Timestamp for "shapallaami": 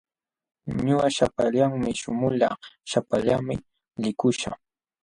1.15-1.89, 2.91-3.55